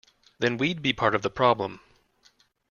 [0.39, 1.79] Then we’d be part of the problem.